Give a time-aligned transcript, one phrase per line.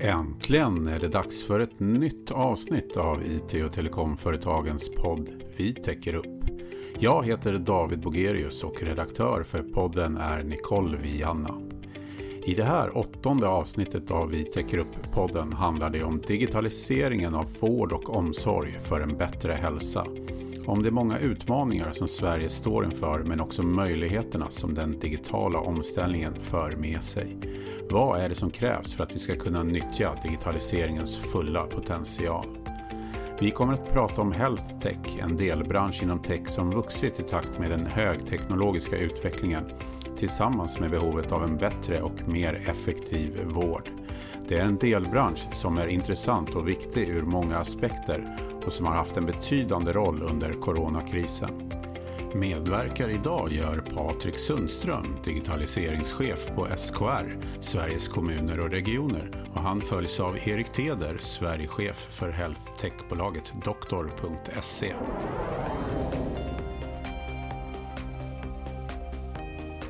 [0.00, 6.14] Äntligen är det dags för ett nytt avsnitt av IT och telekomföretagens podd Vi täcker
[6.14, 6.44] upp.
[6.98, 11.60] Jag heter David Bogerius och redaktör för podden är Nicole Vianna.
[12.46, 17.92] I det här åttonde avsnittet av Vi täcker upp-podden handlar det om digitaliseringen av vård
[17.92, 20.06] och omsorg för en bättre hälsa.
[20.68, 26.34] Om de många utmaningar som Sverige står inför men också möjligheterna som den digitala omställningen
[26.40, 27.36] för med sig.
[27.90, 32.46] Vad är det som krävs för att vi ska kunna nyttja digitaliseringens fulla potential?
[33.40, 37.58] Vi kommer att prata om Health Tech, en delbransch inom tech som vuxit i takt
[37.58, 39.64] med den högteknologiska utvecklingen
[40.18, 43.97] tillsammans med behovet av en bättre och mer effektiv vård.
[44.48, 48.94] Det är en delbransch som är intressant och viktig ur många aspekter och som har
[48.94, 51.70] haft en betydande roll under coronakrisen.
[52.34, 59.30] Medverkar idag gör Patrik Sundström, digitaliseringschef på SKR, Sveriges kommuner och regioner.
[59.54, 64.92] Och han följs av Erik Teder, Sverigechef för health tech-bolaget doktor.se.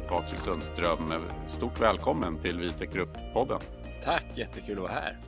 [0.09, 1.13] Patrik Sundström,
[1.47, 3.78] stort välkommen till Vitec Grupp-podden.
[4.03, 5.19] Tack, jättekul att vara här.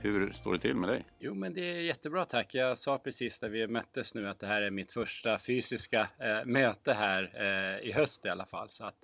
[0.00, 1.04] Hur står det till med dig?
[1.18, 2.54] Jo, men det är jättebra tack.
[2.54, 6.44] Jag sa precis när vi möttes nu att det här är mitt första fysiska eh,
[6.44, 8.68] möte här eh, i höst i alla fall.
[8.70, 8.98] Så att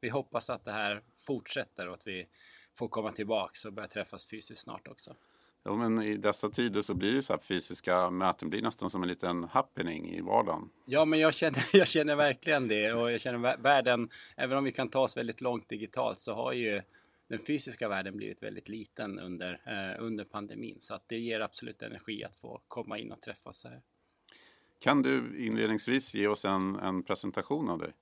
[0.00, 2.26] vi hoppas att det här fortsätter och att vi
[2.74, 5.14] får komma tillbaks och börja träffas fysiskt snart också.
[5.62, 9.02] Ja, men i dessa tider så blir ju så här fysiska möten blir nästan som
[9.02, 10.70] en liten happening i vardagen.
[10.86, 14.72] Ja, men jag känner, jag känner verkligen det och jag känner världen, även om vi
[14.72, 16.82] kan ta oss väldigt långt digitalt så har ju
[17.30, 20.76] den fysiska världen blivit väldigt liten under, eh, under pandemin.
[20.80, 23.82] Så att det ger absolut energi att få komma in och träffas här.
[24.78, 27.92] Kan du inledningsvis ge oss en, en presentation av dig?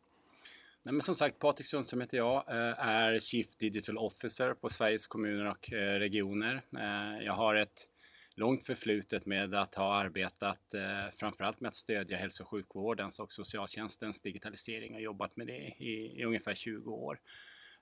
[0.82, 5.06] Nej, men som sagt, Patrik Sundström heter jag, eh, är Chief Digital Officer på Sveriges
[5.06, 6.62] kommuner och eh, regioner.
[6.76, 7.88] Eh, jag har ett
[8.34, 10.74] långt förflutet med att ha arbetat
[11.20, 16.20] framförallt med att stödja hälso och sjukvårdens och socialtjänstens digitalisering och jobbat med det i,
[16.20, 17.18] i ungefär 20 år.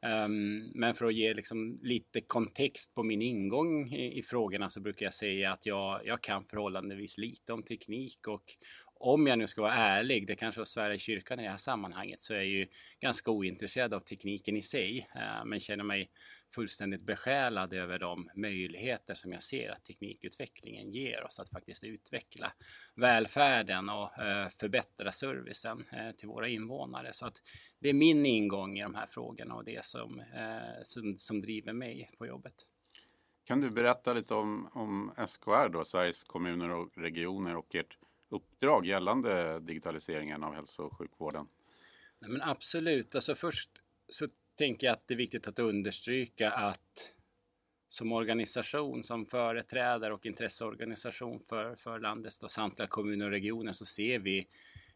[0.06, 4.80] Um, men för att ge liksom lite kontext på min ingång i, i, frågorna så
[4.80, 8.44] brukar jag säga att jag, jag kan förhållandevis lite om teknik och
[9.00, 12.20] om jag nu ska vara ärlig, det kanske var Sverige kyrkan i det här sammanhanget,
[12.20, 12.66] så är jag ju
[13.00, 16.10] ganska ointresserad av tekniken i sig, eh, men känner mig
[16.54, 22.52] fullständigt besjälad över de möjligheter som jag ser att teknikutvecklingen ger oss att faktiskt utveckla
[22.94, 27.12] välfärden och eh, förbättra servicen eh, till våra invånare.
[27.12, 27.42] Så att
[27.80, 30.22] det är min ingång i de här frågorna och det som,
[30.82, 32.54] som, som driver mig på jobbet.
[33.46, 38.86] Kan du berätta lite om, om SKR då, Sveriges kommuner och regioner och ert uppdrag
[38.86, 41.46] gällande digitaliseringen av hälso och sjukvården?
[42.18, 43.70] Nej, men absolut, alltså först
[44.08, 44.28] så
[44.58, 47.12] tänker jag att det är viktigt att understryka att
[47.88, 53.86] som organisation, som företrädare och intresseorganisation för, för landets och samtliga kommuner och regioner så
[53.86, 54.48] ser vi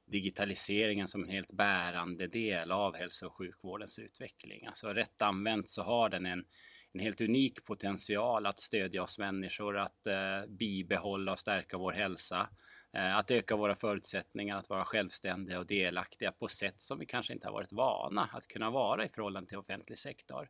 [0.06, 4.66] digitaliseringen som en helt bärande del av hälso och sjukvårdens utveckling.
[4.66, 6.44] Alltså rätt använt så har den en
[6.92, 12.48] en helt unik potential att stödja oss människor, att eh, bibehålla och stärka vår hälsa,
[12.92, 17.32] eh, att öka våra förutsättningar att vara självständiga och delaktiga på sätt som vi kanske
[17.32, 20.48] inte har varit vana att kunna vara i förhållande till offentlig sektor.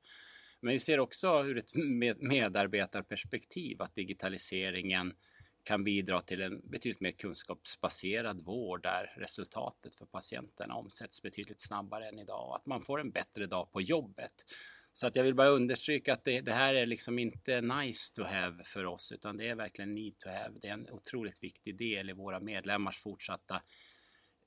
[0.61, 1.71] Men vi ser också ur ett
[2.19, 5.13] medarbetarperspektiv att digitaliseringen
[5.63, 12.09] kan bidra till en betydligt mer kunskapsbaserad vård där resultatet för patienterna omsätts betydligt snabbare
[12.09, 14.33] än idag och att man får en bättre dag på jobbet.
[15.01, 18.23] Så att jag vill bara understryka att det, det, här är liksom inte nice to
[18.23, 20.59] have för oss, utan det är verkligen need to have.
[20.61, 23.63] Det är en otroligt viktig del i våra medlemmars fortsatta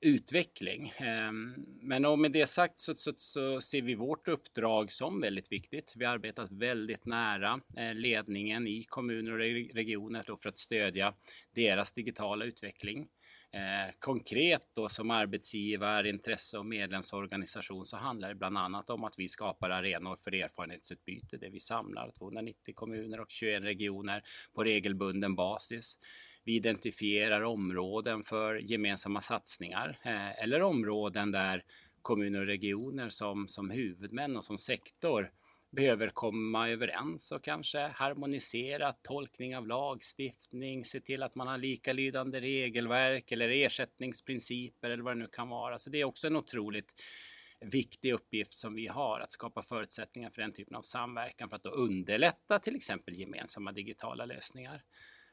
[0.00, 0.92] utveckling.
[0.96, 5.52] Ehm, men men med det sagt så, så, så, ser vi vårt uppdrag som väldigt
[5.52, 5.92] viktigt.
[5.96, 9.38] Vi har arbetat väldigt nära eh, ledningen i kommuner och
[9.74, 11.14] regioner för att stödja
[11.54, 13.08] deras digitala utveckling.
[13.54, 19.18] Eh, konkret då som arbetsgivare, intresse och medlemsorganisation så handlar det bland annat om att
[19.18, 24.22] vi skapar arenor för erfarenhetsutbyte där vi samlar 290 kommuner och 21 regioner
[24.54, 25.98] på regelbunden basis.
[26.44, 31.64] Vi identifierar områden för gemensamma satsningar eh, eller områden där
[32.02, 35.30] kommuner och regioner som, som huvudmän och som sektor
[35.74, 42.40] behöver komma överens och kanske harmonisera tolkning av lagstiftning, se till att man har likalydande
[42.40, 45.78] regelverk eller ersättningsprinciper eller vad det nu kan vara.
[45.78, 46.92] Så det är också en otroligt
[47.60, 51.66] viktig uppgift som vi har att skapa förutsättningar för den typen av samverkan för att
[51.66, 54.82] underlätta till exempel gemensamma digitala lösningar.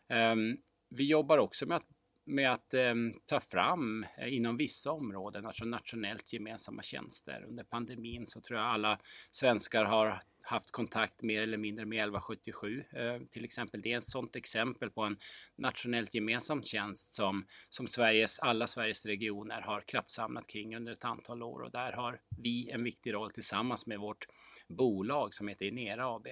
[0.09, 0.57] Ehm,
[0.89, 1.87] vi jobbar också med att
[2.31, 2.95] med att eh,
[3.25, 7.45] ta fram eh, inom vissa områden, alltså nationellt gemensamma tjänster.
[7.47, 8.99] Under pandemin så tror jag alla
[9.31, 13.81] svenskar har haft kontakt mer eller mindre med 1177 eh, till exempel.
[13.81, 15.17] Det är ett sådant exempel på en
[15.55, 21.43] nationellt gemensam tjänst som, som Sveriges, alla Sveriges regioner har kraftsamlat kring under ett antal
[21.43, 24.25] år och där har vi en viktig roll tillsammans med vårt
[24.67, 26.27] bolag som heter Inera AB.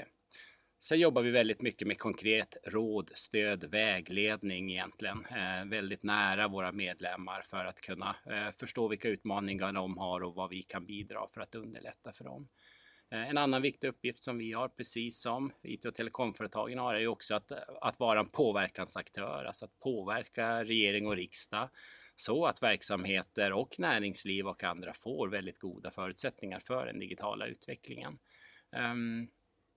[0.81, 5.25] Sen jobbar vi väldigt mycket med konkret råd, stöd, vägledning egentligen.
[5.25, 10.35] Eh, väldigt nära våra medlemmar för att kunna eh, förstå vilka utmaningar de har och
[10.35, 12.47] vad vi kan bidra för att underlätta för dem.
[13.11, 16.99] Eh, en annan viktig uppgift som vi har, precis som IT och telekomföretagen har, är
[16.99, 17.51] ju också att,
[17.81, 21.69] att vara en påverkansaktör, alltså att påverka regering och riksdag
[22.15, 28.19] så att verksamheter och näringsliv och andra får väldigt goda förutsättningar för den digitala utvecklingen.
[28.91, 29.27] Um,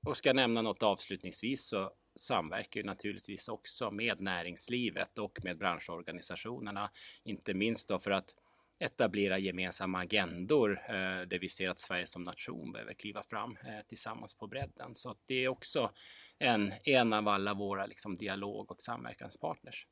[0.07, 5.59] och ska jag nämna något avslutningsvis så samverkar ju naturligtvis också med näringslivet och med
[5.59, 6.91] branschorganisationerna,
[7.25, 8.35] inte minst då för att
[8.79, 10.95] etablera gemensamma agendor eh,
[11.27, 14.95] där vi ser att Sverige som nation behöver kliva fram eh, tillsammans på bredden.
[14.95, 15.91] Så det är också
[16.39, 19.87] en, en av alla våra liksom, dialog och samverkanspartners.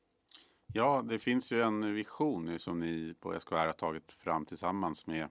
[0.73, 5.29] Ja, det finns ju en vision som ni på SKR har tagit fram tillsammans med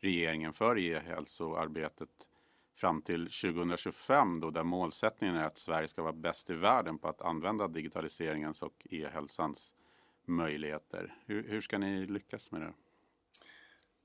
[0.00, 2.29] regeringen för e-hälsoarbetet
[2.80, 7.08] fram till 2025 då där målsättningen är att Sverige ska vara bäst i världen på
[7.08, 9.74] att använda digitaliseringens och e-hälsans
[10.24, 11.14] möjligheter.
[11.26, 12.72] Hur, hur ska ni lyckas med det?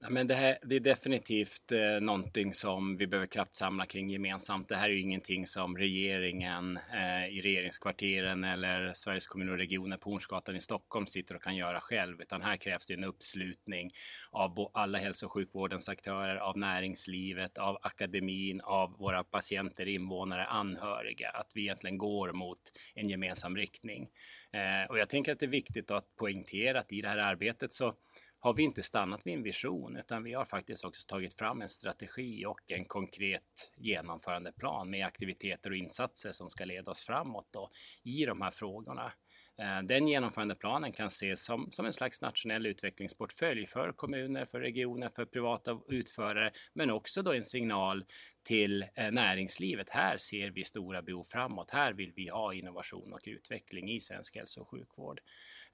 [0.07, 4.69] Ja, men det, här, det är definitivt eh, någonting som vi behöver kraftsamla kring gemensamt.
[4.69, 9.98] Det här är ju ingenting som regeringen eh, i regeringskvarteren eller Sveriges kommuner och regioner
[9.98, 13.92] på Hornsgatan i Stockholm sitter och kan göra själv, utan här krävs det en uppslutning
[14.31, 21.30] av alla hälso och sjukvårdens aktörer, av näringslivet, av akademin, av våra patienter, invånare, anhöriga,
[21.30, 22.62] att vi egentligen går mot
[22.96, 24.10] en gemensam riktning.
[24.52, 27.74] Eh, och jag tänker att det är viktigt att poängtera att i det här arbetet
[27.74, 27.96] så
[28.45, 31.69] har vi inte stannat vid en vision utan vi har faktiskt också tagit fram en
[31.69, 37.69] strategi och en konkret genomförandeplan med aktiviteter och insatser som ska leda oss framåt då,
[38.03, 39.12] i de här frågorna.
[39.57, 45.09] Eh, den genomförandeplanen kan ses som, som en slags nationell utvecklingsportfölj för kommuner, för regioner,
[45.09, 48.06] för privata utförare, men också då en signal
[48.44, 49.89] till eh, näringslivet.
[49.89, 51.71] Här ser vi stora behov framåt.
[51.71, 55.21] Här vill vi ha innovation och utveckling i svensk hälso och sjukvård.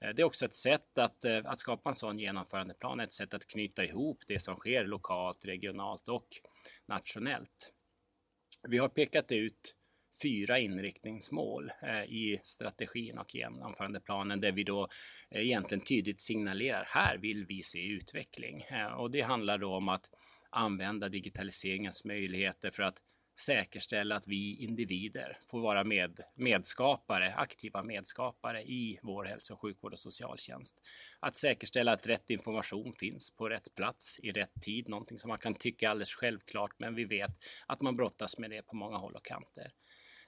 [0.02, 3.34] Eh, det är också ett sätt att, eh, att skapa en sån genomförandeplan, ett sätt
[3.34, 6.28] att knyta ihop det som sker lokalt, regionalt och
[6.88, 7.72] nationellt.
[8.68, 9.76] Vi har pekat ut
[10.22, 14.88] fyra inriktningsmål eh, i strategin och genomförandeplanen där vi då
[15.30, 18.64] egentligen tydligt signalerar här vill vi se utveckling.
[18.96, 20.10] Och det handlar då om att
[20.50, 23.02] använda digitaliseringens möjligheter för att
[23.38, 29.92] säkerställa att vi individer får vara med, medskapare, aktiva medskapare i vår hälso och sjukvård
[29.92, 30.80] och socialtjänst.
[31.20, 35.38] Att säkerställa att rätt information finns på rätt plats i rätt tid, någonting som man
[35.38, 37.30] kan tycka alldeles självklart, men vi vet
[37.66, 39.72] att man brottas med det på många håll och kanter.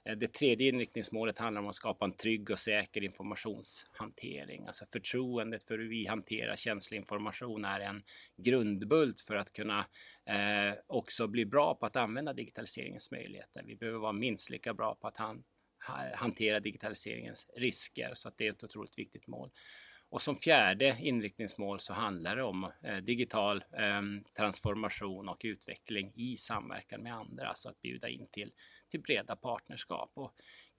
[0.04, 4.66] Eh, det tredje inriktningsmålet handlar om att skapa en trygg och säker informationshantering.
[4.66, 8.02] Alltså förtroendet för hur vi hanterar känslig information är en
[8.36, 9.78] grundbult för att kunna
[10.26, 13.62] eh, också bli bra på att använda digitaliseringens möjligheter.
[13.66, 15.44] Vi behöver vara minst lika bra på att han,
[16.14, 19.50] hantera digitaliseringens risker, så att det är ett otroligt viktigt mål.
[20.08, 24.02] Och som fjärde inriktningsmål så handlar det om eh, digital eh,
[24.36, 28.52] transformation och utveckling i samverkan med andra, alltså att bjuda in till,
[28.94, 30.10] till breda partnerskap.
[30.14, 30.32] Och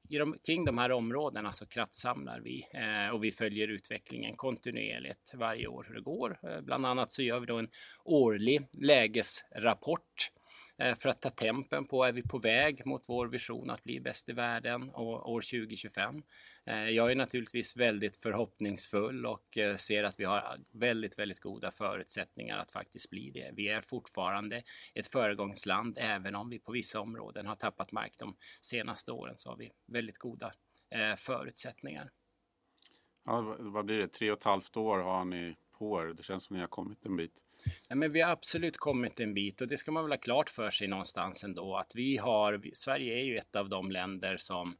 [0.10, 5.34] i de, kring de här områdena så kraftsamlar vi eh, och vi följer utvecklingen kontinuerligt
[5.34, 6.40] varje år hur det går.
[6.44, 7.70] Eh, bland annat så gör vi då en
[8.06, 10.35] årlig lägesrapport Eh,
[10.78, 14.00] Eh, för att ta tempen på, är vi på väg mot vår vision att bli
[14.00, 16.24] bäst i världen år 2025?
[16.66, 21.72] Eh, jag är naturligtvis väldigt förhoppningsfull och eh, ser att vi har väldigt, väldigt goda
[21.72, 23.52] förutsättningar att faktiskt bli det.
[23.54, 24.64] Vi är fortfarande
[24.94, 29.50] ett föregångsland, även om vi på vissa områden har tappat mark de senaste åren så
[29.50, 30.52] har vi väldigt goda
[31.18, 32.10] förutsättningar.
[33.26, 34.08] Ja, vad blir det?
[34.08, 36.14] Tre och ett halvt år har ni på er.
[36.14, 37.45] Det känns som ni har kommit en bit.
[37.90, 40.50] Nej, men vi har absolut kommit en bit och det ska man väl ha klart
[40.50, 44.76] för sig någonstans ändå att vi har, Sverige är ju ett av de länder som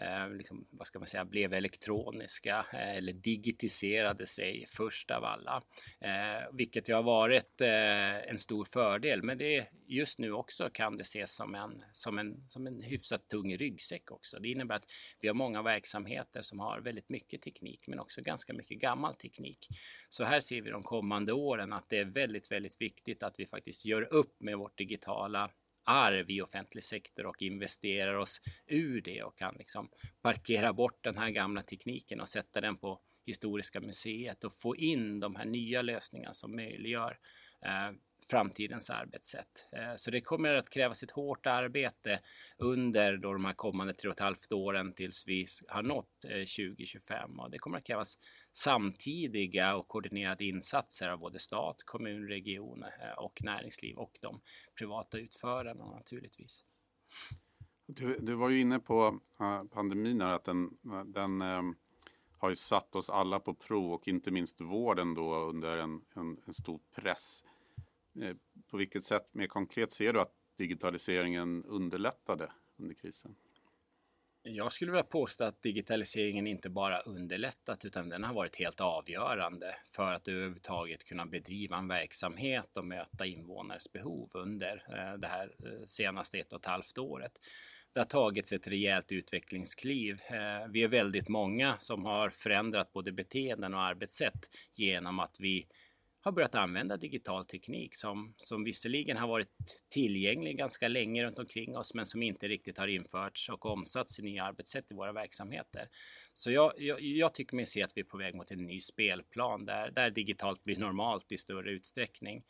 [0.00, 5.62] eh, liksom, vad ska man säga, blev elektroniska eh, eller digitiserade sig först av alla.
[6.00, 9.22] Eh, vilket ju har varit eh, en stor fördel.
[9.22, 13.28] Men det just nu också kan det ses som en, som, en, som en hyfsat
[13.28, 14.38] tung ryggsäck också.
[14.38, 14.90] Det innebär att
[15.20, 19.68] vi har många verksamheter som har väldigt mycket teknik men också ganska mycket gammal teknik.
[20.08, 23.46] Så här ser vi de kommande åren att det är väldigt, väldigt viktigt att vi
[23.46, 25.50] faktiskt gör upp med vårt digitala
[25.84, 29.88] arv i offentlig sektor och investerar oss ur det och kan liksom
[30.22, 35.20] parkera bort den här gamla tekniken och sätta den på Historiska museet och få in
[35.20, 37.18] de här nya lösningarna som möjliggör
[37.66, 37.92] eh,
[38.24, 39.68] framtidens arbetssätt.
[39.72, 42.20] Eh, så det kommer att krävas ett hårt arbete
[42.58, 46.30] under då de här kommande tre och ett halvt åren tills vi har nått eh,
[46.30, 48.18] 2025 och det kommer att krävas
[48.52, 54.40] samtidiga och koordinerade insatser av både stat, kommun, region eh, och näringsliv och de
[54.78, 56.64] privata utförarna naturligtvis.
[57.86, 59.20] Du, du var ju inne på
[59.70, 60.70] pandemin här, att den,
[61.06, 61.42] den
[62.40, 66.36] har ju satt oss alla på prov och inte minst vården då under en, en,
[66.46, 67.44] en stor press.
[68.16, 68.36] Eh,
[68.70, 73.36] på vilket sätt mer konkret ser du att digitaliseringen underlättade under krisen?
[74.42, 79.76] Jag skulle vilja påstå att digitaliseringen inte bara underlättat utan den har varit helt avgörande
[79.92, 85.54] för att överhuvudtaget kunna bedriva en verksamhet och möta invånares behov under eh, det här
[85.66, 87.32] eh, senaste ett och ett halvt året.
[87.92, 90.20] Det har tagits ett rejält utvecklingskliv.
[90.70, 95.66] Vi är väldigt många som har förändrat både beteenden och arbetssätt genom att vi
[96.20, 99.48] har börjat använda digital teknik som, som visserligen har varit
[99.90, 104.22] tillgänglig ganska länge runt omkring oss men som inte riktigt har införts och omsatts i
[104.22, 105.88] nya arbetssätt i våra verksamheter.
[106.34, 108.80] Så jag, jag, jag tycker mig se att vi är på väg mot en ny
[108.80, 112.42] spelplan där, där digitalt blir normalt i större utsträckning.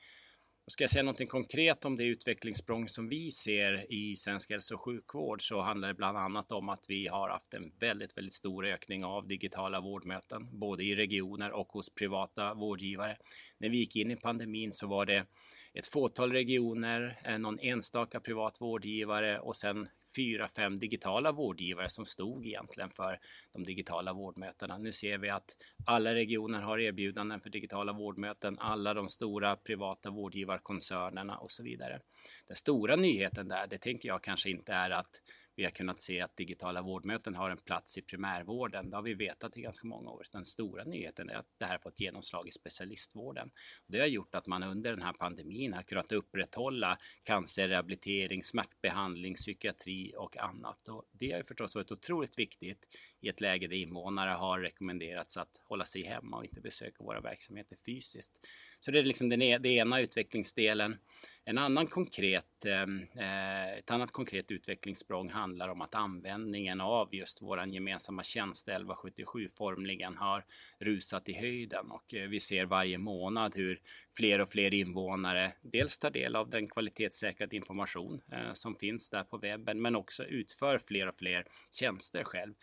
[0.66, 4.80] Ska jag säga någonting konkret om det utvecklingssprång som vi ser i svensk hälso och
[4.80, 8.66] sjukvård så handlar det bland annat om att vi har haft en väldigt, väldigt stor
[8.66, 13.16] ökning av digitala vårdmöten, både i regioner och hos privata vårdgivare.
[13.58, 15.26] När vi gick in i pandemin så var det
[15.74, 22.04] ett fåtal regioner, eh, någon enstaka privat vårdgivare och sen fyra, fem digitala vårdgivare som
[22.04, 23.18] stod egentligen för
[23.52, 24.78] de digitala vårdmötena.
[24.78, 30.10] Nu ser vi att alla regioner har erbjudanden för digitala vårdmöten, alla de stora privata
[30.10, 32.00] vårdgivarkoncernerna och så vidare.
[32.46, 35.22] Den stora nyheten där, det tänker jag kanske inte är att
[35.60, 38.90] vi har kunnat se att digitala vårdmöten har en plats i primärvården.
[38.90, 40.24] Det har vi vetat i ganska många år.
[40.32, 43.50] Den stora nyheten är att det här har fått genomslag i specialistvården.
[43.86, 50.14] Det har gjort att man under den här pandemin har kunnat upprätthålla cancerrehabilitering, smärtbehandling, psykiatri
[50.16, 50.88] och annat.
[50.88, 52.86] Och det har förstås varit otroligt viktigt
[53.20, 57.20] i ett läge där invånare har rekommenderats att hålla sig hemma och inte besöka våra
[57.20, 58.46] verksamheter fysiskt.
[58.80, 60.96] Så det är liksom den, e-, den ena utvecklingsdelen.
[61.44, 67.42] En annan konkret, ehm, eh, ett annat konkret utvecklingssprång handlar om att användningen av just
[67.42, 70.44] vår gemensamma tjänst 1177 formligen har
[70.78, 73.80] rusat i höjden och eh, vi ser varje månad hur
[74.16, 79.24] fler och fler invånare dels tar del av den kvalitetssäkrade information eh, som finns där
[79.24, 82.54] på webben men också utför fler och fler tjänster själv.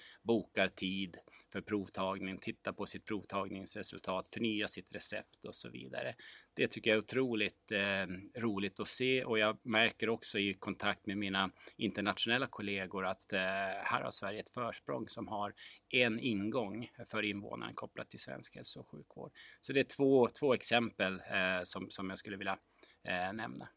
[0.48, 1.18] Bokar tid,
[1.52, 6.16] för provtagning, tittar på sitt provtagningsresultat, förnyar sitt recept och så vidare.
[6.54, 11.06] Det tycker jag är otroligt eh, roligt att se och jag märker också i kontakt
[11.06, 13.40] med mina internationella kollegor att eh,
[13.84, 15.54] här har Sverige ett försprång som har
[15.90, 19.32] en ingång för invånaren kopplat till svensk hälso och sjukvård.
[19.62, 22.58] Så det är två, två exempel eh, som, som jag skulle vilja
[23.04, 23.70] eh, nämna.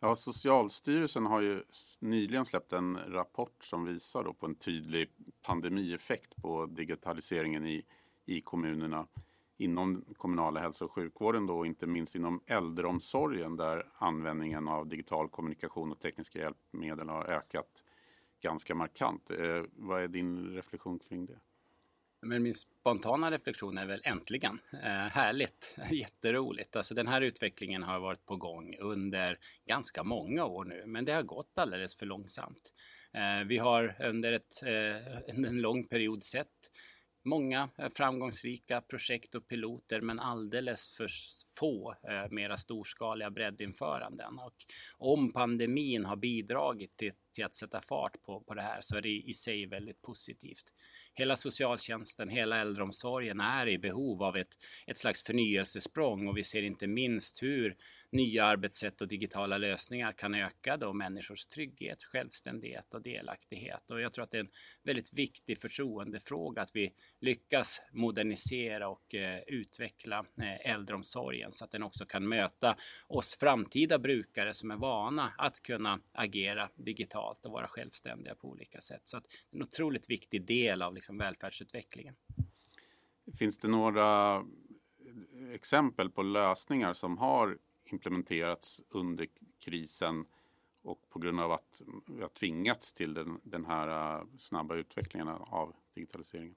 [0.00, 1.62] Ja, Socialstyrelsen har ju
[2.00, 5.10] nyligen släppt en rapport som visar på en tydlig
[5.42, 7.84] pandemieffekt på digitaliseringen i,
[8.24, 9.06] i kommunerna
[9.56, 15.28] inom kommunala hälso och sjukvården då, och inte minst inom äldreomsorgen där användningen av digital
[15.28, 17.84] kommunikation och tekniska hjälpmedel har ökat
[18.40, 19.30] ganska markant.
[19.30, 21.38] Eh, vad är din reflektion kring det?
[22.22, 24.60] Men min spontana reflektion är väl äntligen.
[24.72, 26.76] Eh, härligt, jätteroligt.
[26.76, 31.12] Alltså den här utvecklingen har varit på gång under ganska många år nu, men det
[31.12, 32.74] har gått alldeles för långsamt.
[33.12, 36.70] Eh, vi har under ett, eh, en lång period sett
[37.24, 41.08] många eh, framgångsrika projekt och piloter men alldeles för
[41.58, 44.38] få eh, mera storskaliga breddinföranden.
[44.38, 44.56] Och
[44.98, 49.02] om pandemin har bidragit till, till att sätta fart på, på det här så är
[49.02, 50.72] det i sig väldigt positivt
[51.18, 56.62] hela socialtjänsten, hela äldreomsorgen är i behov av ett, ett slags förnyelsesprång och vi ser
[56.62, 57.76] inte minst hur
[58.10, 63.90] nya arbetssätt och digitala lösningar kan öka då människors trygghet, självständighet och delaktighet.
[63.90, 64.50] Och jag tror att det är en
[64.82, 71.82] väldigt viktig förtroendefråga att vi lyckas modernisera och eh, utveckla eh, äldreomsorgen så att den
[71.82, 72.76] också kan möta
[73.06, 78.80] oss framtida brukare som är vana att kunna agera digitalt och vara självständiga på olika
[78.80, 79.02] sätt.
[79.04, 82.14] Så att det är en otroligt viktig del av liksom välfärdsutvecklingen.
[83.38, 84.42] Finns det några
[85.52, 89.26] exempel på lösningar som har implementerats under
[89.58, 90.24] krisen
[90.82, 95.28] och på grund av att vi har tvingats till den, den här äh, snabba utvecklingen
[95.28, 96.54] av digitaliseringen?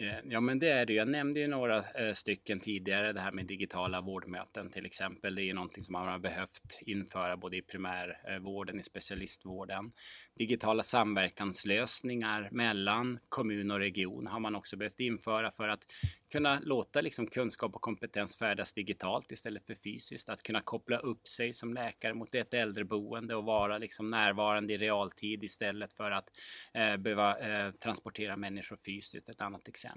[0.00, 0.92] Eh, ja, men det är det.
[0.92, 5.34] Jag nämnde ju några eh, stycken tidigare, det här med digitala vårdmöten till exempel.
[5.34, 9.92] Det är ju någonting som man har behövt införa både i primärvården, i specialistvården.
[10.38, 15.86] Digitala samverkanslösningar mellan kommun och region har man också behövt införa för att
[16.32, 20.28] kunna låta liksom kunskap och kompetens färdas digitalt istället för fysiskt.
[20.28, 24.78] Att kunna koppla upp sig som läkare mot ett äldreboende och vara liksom närvarande i
[24.78, 26.30] realtid istället för att
[26.74, 29.28] eh, behöva eh, transportera människor fysiskt.
[29.28, 29.89] Ett annat exempel.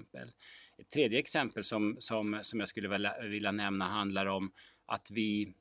[0.78, 4.52] Ett tredje exempel som, som, som jag skulle vilja, vilja nämna handlar om
[4.86, 5.54] att vi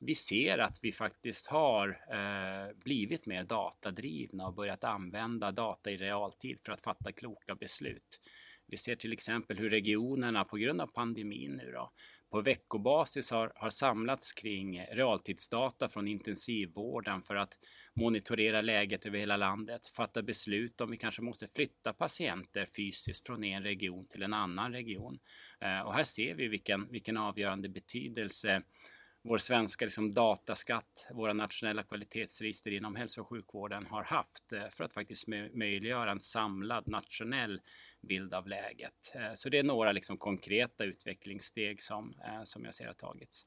[0.00, 5.96] vi ser att vi faktiskt har eh, blivit mer datadrivna och börjat använda data i
[5.96, 8.20] realtid för att fatta kloka beslut.
[8.66, 11.92] Vi ser till exempel hur regionerna på grund av pandemin nu då,
[12.30, 17.58] på veckobasis har, har samlats kring realtidsdata från intensivvården för att
[17.94, 23.44] monitorera läget över hela landet, fatta beslut om vi kanske måste flytta patienter fysiskt från
[23.44, 25.18] en region till en annan region.
[25.60, 28.62] Eh, och här ser vi vilken, vilken avgörande betydelse
[29.22, 34.84] vår svenska liksom, dataskatt, våra nationella kvalitetsregister inom hälso och sjukvården har haft eh, för
[34.84, 37.60] att faktiskt möjliggöra en samlad nationell
[38.00, 39.12] bild av läget.
[39.14, 43.46] Eh, så det är några liksom, konkreta utvecklingssteg som, eh, som jag ser har tagits.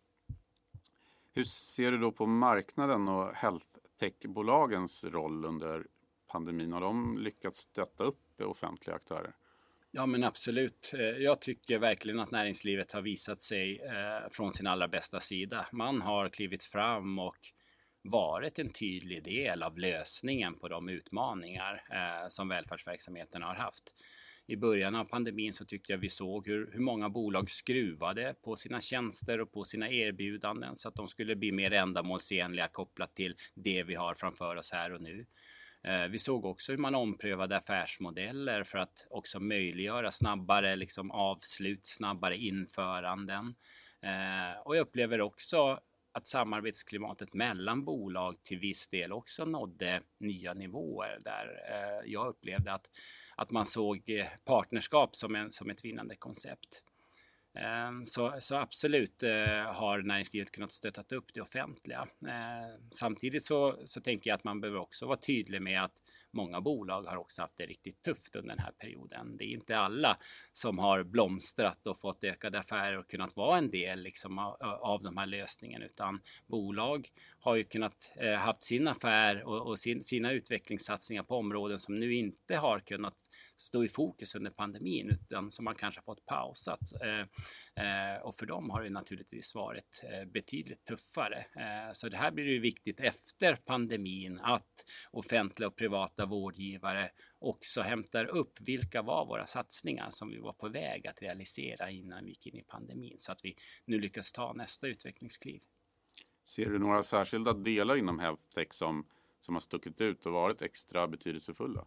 [1.33, 3.65] Hur ser du då på marknaden och health
[3.99, 5.87] tech-bolagens roll under
[6.27, 6.73] pandemin?
[6.73, 9.35] Har de lyckats stötta upp offentliga aktörer?
[9.95, 10.93] Ja men absolut.
[10.93, 15.67] Eh, jag tycker verkligen att näringslivet har visat sig eh, från sin allra bästa sida.
[15.71, 17.38] Man har klivit fram och
[18.03, 23.83] varit en tydlig del av lösningen på de utmaningar eh, som välfärdsverksamheten har haft.
[24.47, 28.55] I början av pandemin så tyckte jag vi såg hur, hur många bolag skruvade på
[28.55, 33.35] sina tjänster och på sina erbjudanden så att de skulle bli mer ändamålsenliga kopplat till
[33.55, 35.25] det vi har framför oss här och nu.
[35.83, 41.85] Eh, vi såg också hur man omprövade affärsmodeller för att också möjliggöra snabbare liksom avslut,
[41.85, 43.55] snabbare införanden.
[44.01, 45.79] Eh, och jag upplever också
[46.11, 52.73] att samarbetsklimatet mellan bolag till viss del också nådde nya nivåer där eh, jag upplevde
[52.73, 52.89] att,
[53.35, 56.83] att man såg partnerskap som, en, som ett vinnande koncept.
[57.55, 62.08] Ehm, så, så, absolut eh, har näringslivet kunnat stötta upp det offentliga.
[62.27, 66.01] Ehm, samtidigt så, så tänker jag att man behöver också vara tydlig med att
[66.34, 69.38] många bolag har också haft det riktigt tufft under den här perioden.
[69.38, 70.17] Det är inte alla
[70.54, 75.04] som har blomstrat och fått ökade affärer och kunnat vara en del liksom av, av
[75.04, 80.04] de här lösningarna, utan bolag har ju kunnat eh, haft sin affär och, och sin,
[80.04, 83.15] sina utvecklingssatsningar på områden som nu inte har kunnat
[83.55, 86.79] stå i fokus under pandemin utan som man kanske fått pausat.
[87.01, 87.19] Eh,
[87.85, 91.45] eh, och för dem har det naturligtvis varit eh, betydligt tuffare.
[91.93, 98.25] Så det här blir ju viktigt efter pandemin att offentliga och privata vårdgivare också hämtar
[98.25, 102.47] upp vilka var våra satsningar som vi var på väg att realisera innan vi gick
[102.47, 105.61] in i pandemin så att vi nu lyckas ta nästa utvecklingskliv.
[106.45, 109.07] Ser du några särskilda delar inom HealthTech som,
[109.39, 111.85] som har stuckit ut och varit extra betydelsefulla?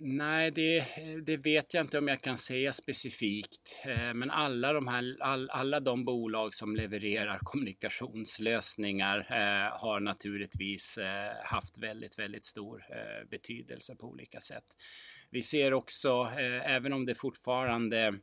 [0.00, 0.86] Nej, det,
[1.22, 3.82] det, vet jag inte om jag kan säga specifikt.
[3.86, 10.98] Eh, men alla de, här, all, alla de bolag som levererar kommunikationslösningar eh, har naturligtvis
[10.98, 12.84] eh, haft väldigt, väldigt stor
[13.30, 14.64] betydelse på olika sätt.
[15.30, 16.30] Vi ser också,
[16.64, 18.14] även om det fortfarande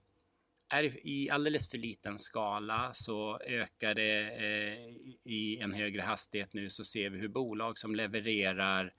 [0.70, 4.34] är i alldeles för liten skala så ökar det
[5.24, 8.94] i en högre hastighet nu så ser vi hur bolag som levererar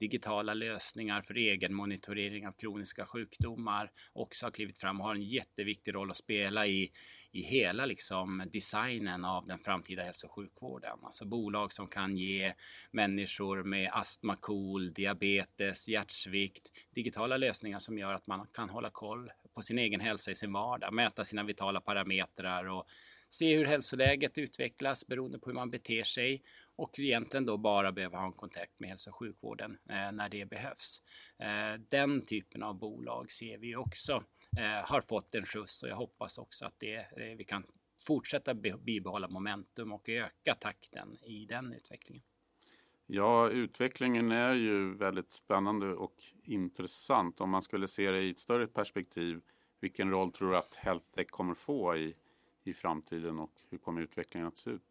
[0.00, 5.20] digitala lösningar för egen monitorering av kroniska sjukdomar också har klivit fram och har en
[5.20, 6.92] jätteviktig roll att spela i,
[7.32, 10.98] i hela liksom designen av den framtida hälso och sjukvården.
[11.02, 12.54] Alltså bolag som kan ge
[12.90, 19.30] människor med astma, KOL, diabetes, hjärtsvikt digitala lösningar som gör att man kan hålla koll
[19.54, 22.86] på sin egen hälsa i sin vardag, mäta sina vitala parametrar och
[23.30, 26.42] se hur hälsoläget utvecklas beroende på hur man beter sig
[26.80, 30.46] och egentligen då bara behöva ha en kontakt med hälso och sjukvården eh, när det
[30.46, 31.02] behövs.
[31.38, 34.24] Eh, den typen av bolag ser vi också
[34.58, 37.64] eh, har fått en skjuts och jag hoppas också att det, eh, vi kan
[38.06, 42.24] fortsätta bibehålla momentum och öka takten i den utvecklingen.
[43.06, 47.40] Ja, utvecklingen är ju väldigt spännande och intressant.
[47.40, 49.40] Om man skulle se det i ett större perspektiv,
[49.80, 52.14] vilken roll tror du att HealthTech kommer få i,
[52.64, 54.89] i framtiden och hur kommer utvecklingen att se ut?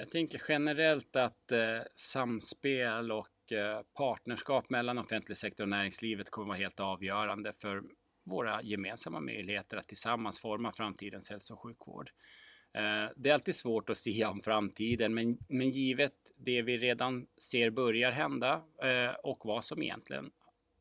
[0.00, 6.48] Jag tänker generellt att eh, samspel och eh, partnerskap mellan offentlig sektor och näringslivet kommer
[6.48, 7.82] vara helt avgörande för
[8.24, 12.10] våra gemensamma möjligheter att tillsammans forma framtidens hälso och sjukvård.
[12.74, 17.26] Eh, det är alltid svårt att se om framtiden, men, men givet det vi redan
[17.38, 20.30] ser börjar hända eh, och vad som egentligen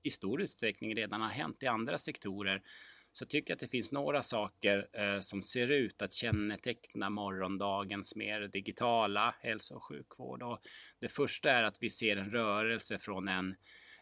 [0.04, 2.62] i stor utsträckning redan har hänt i andra sektorer
[3.18, 8.16] så tycker jag att det finns några saker eh, som ser ut att känneteckna morgondagens
[8.16, 10.44] mer digitala hälso och sjukvård.
[10.44, 10.60] Och
[11.00, 13.56] det första är att vi ser en rörelse från en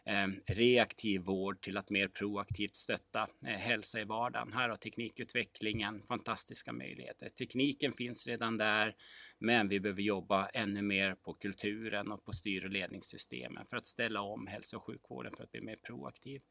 [0.06, 4.52] eh, reaktiv vård till att mer proaktivt stötta eh, hälsa i vardagen.
[4.52, 7.28] Här har teknikutvecklingen fantastiska möjligheter.
[7.28, 8.94] Tekniken finns redan där,
[9.38, 13.86] men vi behöver jobba ännu mer på kulturen och på styr och ledningssystemen för att
[13.86, 16.42] ställa om hälso och sjukvården för att bli mer proaktiv.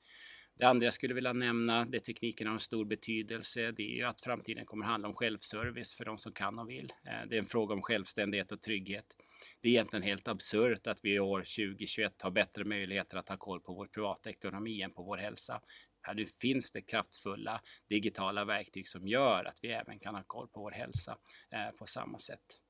[0.58, 4.04] Det andra jag skulle vilja nämna, det tekniken har en stor betydelse, det är ju
[4.04, 6.94] att framtiden kommer handla om självservice för de som kan och vill.
[7.06, 9.06] Eh, det är en fråga om självständighet och trygghet.
[9.62, 13.38] Det är egentligen helt absurt att vi i år 2021 har bättre möjligheter att ha
[13.38, 15.62] koll på vår privata ekonomi än på vår hälsa.
[16.02, 20.60] Här finns det kraftfulla digitala verktyg som gör att vi även kan ha koll på
[20.60, 21.18] vår hälsa
[21.52, 22.64] eh, på samma sätt.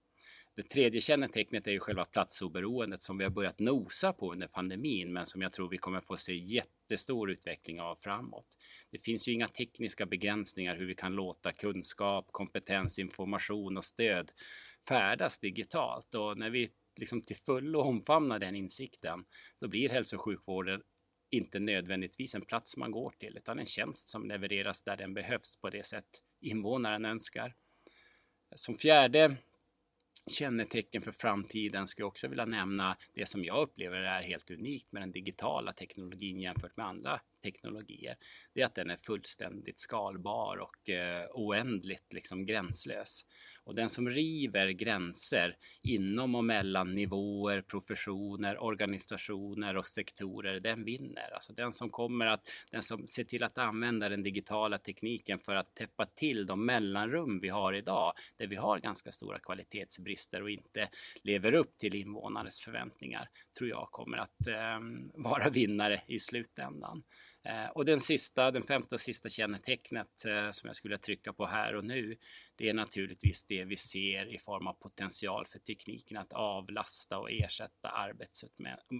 [0.56, 5.14] Det tredje kännetecknet är ju själva platsoberoendet som vi har börjat nosa på under pandemin,
[5.14, 8.48] men som jag tror vi kommer få se jättestor utveckling av framåt.
[8.92, 14.32] Det finns ju inga tekniska begränsningar hur vi kan låta kunskap, kompetens, information och stöd
[14.88, 19.26] färdas digitalt och när vi liksom till fullo omfamnar den insikten,
[19.60, 20.82] då blir hälso och sjukvården
[21.32, 25.58] inte nödvändigtvis en plats man går till, utan en tjänst som levereras där den behövs
[25.62, 26.06] på det sätt
[26.42, 27.56] invånaren önskar.
[28.56, 29.38] Som fjärde
[30.32, 34.92] kännetecken för framtiden skulle jag också vilja nämna det som jag upplever är helt unikt
[34.92, 38.16] med den digitala teknologin jämfört med andra teknologier.
[38.54, 43.26] Det är att den är fullständigt skalbar och eh, oändligt liksom gränslös.
[43.64, 51.34] Och den som river gränser inom och mellan nivåer, professioner, organisationer och sektorer, den vinner.
[51.34, 55.56] Alltså den som kommer att, den som ser till att använda den digitala tekniken för
[55.56, 60.50] att täppa till de mellanrum vi har idag, där vi har ganska stora kvalitetsbrister och
[60.50, 60.90] inte
[61.24, 64.80] lever upp till invånares förväntningar, tror jag kommer att eh,
[65.14, 67.04] vara vinnare i slutändan.
[67.46, 71.46] Eh, och den sista, den femte och sista kännetecknet eh, som jag skulle trycka på
[71.46, 72.16] här och nu,
[72.56, 77.32] det är naturligtvis det vi ser i form av potential för tekniken att avlasta och
[77.32, 77.90] ersätta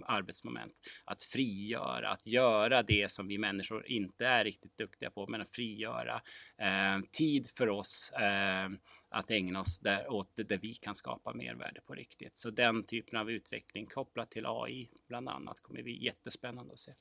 [0.06, 0.72] arbetsmoment,
[1.04, 5.50] att frigöra, att göra det som vi människor inte är riktigt duktiga på, men att
[5.50, 6.20] frigöra
[6.58, 8.68] eh, tid för oss eh,
[9.08, 12.36] att ägna oss där, åt där vi kan skapa mervärde på riktigt.
[12.36, 16.92] Så den typen av utveckling kopplat till AI bland annat kommer bli jättespännande att se.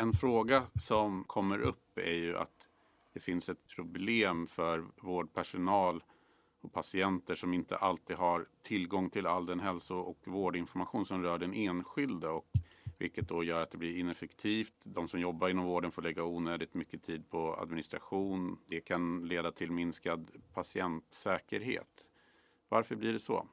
[0.00, 2.68] En fråga som kommer upp är ju att
[3.12, 6.04] det finns ett problem för vårdpersonal
[6.60, 11.38] och patienter som inte alltid har tillgång till all den hälso och vårdinformation som rör
[11.38, 12.46] den enskilde och
[12.98, 14.74] vilket då gör att det blir ineffektivt.
[14.84, 18.58] De som jobbar inom vården får lägga onödigt mycket tid på administration.
[18.66, 22.08] Det kan leda till minskad patientsäkerhet.
[22.68, 23.48] Varför blir det så?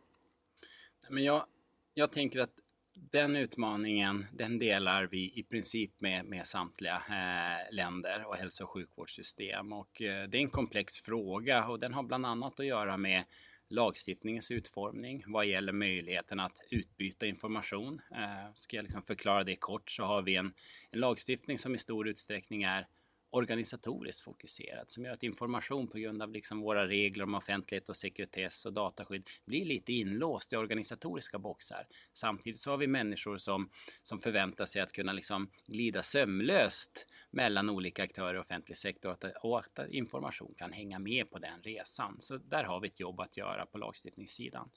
[1.09, 1.45] Men jag,
[1.93, 2.61] jag tänker att
[2.95, 8.69] den utmaningen, den delar vi i princip med, med samtliga eh, länder och hälso och
[8.69, 9.73] sjukvårdssystem.
[9.73, 13.23] Och eh, det är en komplex fråga och den har bland annat att göra med
[13.69, 18.01] lagstiftningens utformning vad gäller möjligheten att utbyta information.
[18.11, 20.53] Eh, ska jag liksom förklara det kort så har vi en,
[20.91, 22.87] en lagstiftning som i stor utsträckning är
[23.35, 27.95] organisatoriskt fokuserad som gör att information på grund av liksom våra regler om offentlighet och
[27.95, 31.87] sekretess och dataskydd blir lite inlåst i organisatoriska boxar.
[32.13, 33.69] Samtidigt så har vi människor som,
[34.01, 39.25] som förväntar sig att kunna liksom glida sömlöst mellan olika aktörer i offentlig sektor och
[39.25, 42.17] att, och att information kan hänga med på den resan.
[42.19, 44.69] Så där har vi ett jobb att göra på lagstiftningssidan.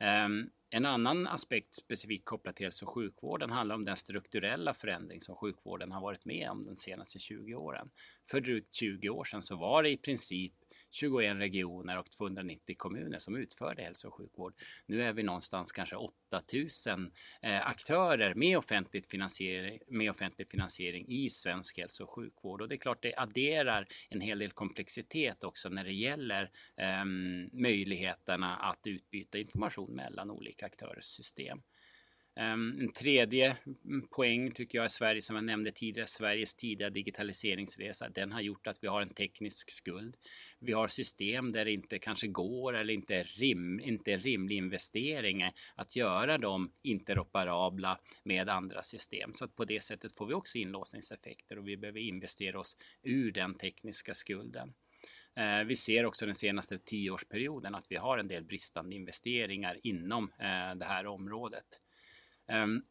[0.00, 5.20] Ehm, en annan aspekt specifikt kopplat till hälso och sjukvården handlar om den strukturella förändring
[5.20, 7.90] som sjukvården har varit med om de senaste 20 åren.
[8.30, 10.54] För drygt 20 år sedan så var det i princip
[10.90, 14.54] 21 regioner och 290 kommuner som utförde hälso och sjukvård.
[14.86, 21.30] Nu är vi någonstans kanske 8000 eh, aktörer med, offentlig finansiering, med offentlig finansiering i
[21.30, 22.62] svensk hälso och sjukvård.
[22.62, 27.04] Och det är klart det adderar en hel del komplexitet också när det gäller eh,
[27.52, 31.62] möjligheterna att utbyta information mellan olika aktörers system.
[32.36, 33.56] Ehm, en tredje
[34.10, 38.08] poäng tycker jag är Sverige, som jag nämnde tidigare, Sveriges tidiga digitaliseringsresa.
[38.08, 40.16] Den har gjort att vi har en teknisk skuld.
[40.58, 44.56] Vi har system där det inte kanske går eller inte är, rim, inte är rimlig
[44.56, 49.34] investering att göra dem interoperabla med andra system.
[49.34, 53.32] Så att på det sättet får vi också inlåsningseffekter och vi behöver investera oss ur
[53.32, 54.72] den tekniska skulden.
[55.36, 60.32] Ehm, vi ser också den senaste tioårsperioden att vi har en del bristande investeringar inom
[60.38, 61.80] eh, det här området.
[62.50, 62.82] Ehm,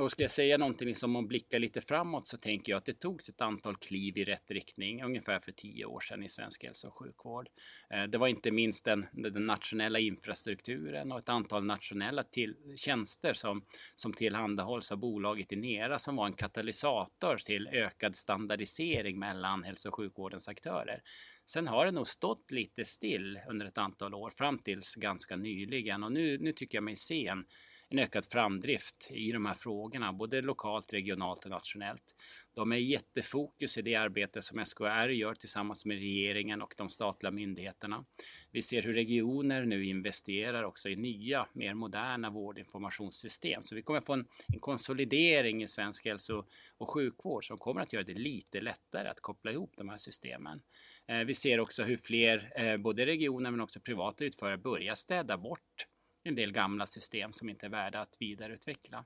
[0.00, 3.00] och ska jag säga någonting som om blickar lite framåt så tänker jag att det
[3.00, 6.88] togs ett antal kliv i rätt riktning ungefär för tio år sedan i svensk hälso
[6.88, 7.48] och sjukvård.
[7.90, 13.32] Ehm, det var inte minst den, den nationella infrastrukturen och ett antal nationella till, tjänster
[13.34, 13.64] som,
[13.94, 19.94] som tillhandahålls av bolaget Inera som var en katalysator till ökad standardisering mellan hälso och
[19.94, 21.02] sjukvårdens aktörer.
[21.46, 26.02] Sen har det nog stått lite still under ett antal år fram tills ganska nyligen
[26.02, 27.44] och nu, nu tycker jag mig se en
[27.88, 32.14] en ökad framdrift i de här frågorna, både lokalt, regionalt och nationellt.
[32.54, 37.30] De är jättefokus i det arbete som SKR gör tillsammans med regeringen och de statliga
[37.30, 38.04] myndigheterna.
[38.50, 43.62] Vi ser hur regioner nu investerar också i nya, mer moderna vårdinformationssystem.
[43.62, 46.44] Så vi kommer få en, en konsolidering i svensk hälso
[46.78, 50.62] och sjukvård som kommer att göra det lite lättare att koppla ihop de här systemen.
[51.06, 55.38] Eh, vi ser också hur fler, eh, både regioner men också privata utförare, börjar städa
[55.38, 55.86] bort
[56.28, 59.04] en del gamla system som inte är värda att vidareutveckla.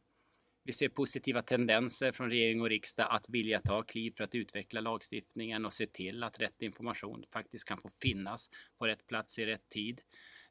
[0.71, 4.81] Vi ser positiva tendenser från regering och riksdag att vilja ta kliv för att utveckla
[4.81, 9.47] lagstiftningen och se till att rätt information faktiskt kan få finnas på rätt plats i
[9.47, 10.01] rätt tid.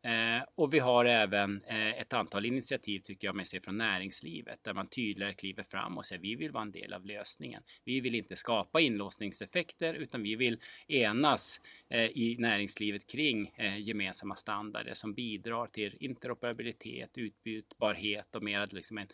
[0.03, 4.63] Eh, och vi har även eh, ett antal initiativ tycker jag mig se från näringslivet
[4.63, 7.63] där man tydligare kliver fram och säger vi vill vara en del av lösningen.
[7.85, 14.35] Vi vill inte skapa inlåsningseffekter utan vi vill enas eh, i näringslivet kring eh, gemensamma
[14.35, 19.07] standarder som bidrar till interoperabilitet, utbytbarhet och mer liksom en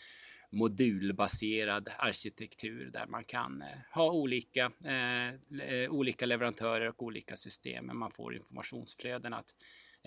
[0.55, 5.27] modulbaserad arkitektur där man kan eh, ha olika, eh,
[5.69, 9.55] eh, olika leverantörer och olika system men man får informationsflöden att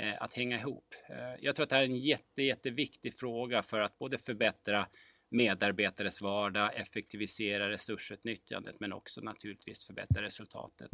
[0.01, 0.95] Eh, att hänga ihop.
[1.09, 4.87] Eh, jag tror att det här är en jätte, jätteviktig fråga för att både förbättra
[5.31, 10.91] medarbetares vardag, effektivisera resursutnyttjandet men också naturligtvis förbättra resultatet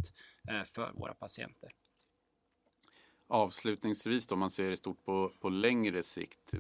[0.49, 1.71] eh, för våra patienter.
[3.27, 6.55] Avslutningsvis om man ser det stort på, på längre sikt.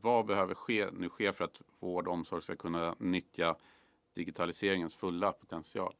[0.00, 3.56] Vad behöver ske, nu ske för att vård och omsorg ska kunna nyttja
[4.14, 5.94] digitaliseringens fulla potential?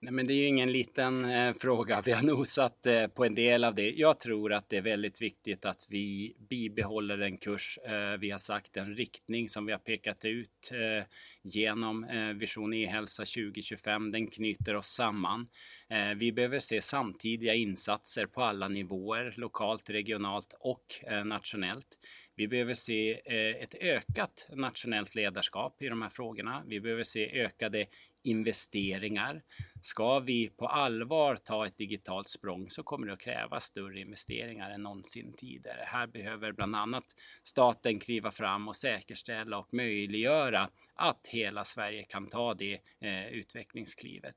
[0.00, 2.00] Nej, men det är ju ingen liten eh, fråga.
[2.00, 3.90] Vi har nosat eh, på en del av det.
[3.90, 8.38] Jag tror att det är väldigt viktigt att vi bibehåller den kurs eh, vi har
[8.38, 11.04] sagt, den riktning som vi har pekat ut eh,
[11.42, 14.10] genom eh, Vision e-hälsa 2025.
[14.10, 15.48] Den knyter oss samman.
[15.90, 21.98] Eh, vi behöver se samtidiga insatser på alla nivåer, lokalt, regionalt och eh, nationellt.
[22.38, 26.62] Vi behöver se eh, ett ökat nationellt ledarskap i de här frågorna.
[26.66, 27.86] Vi behöver se ökade
[28.22, 29.42] investeringar.
[29.82, 34.70] Ska vi på allvar ta ett digitalt språng så kommer det att krävas större investeringar
[34.70, 35.84] än någonsin tidigare.
[35.86, 37.04] Här behöver bland annat
[37.42, 44.36] staten kliva fram och säkerställa och möjliggöra att hela Sverige kan ta det eh, utvecklingsklivet.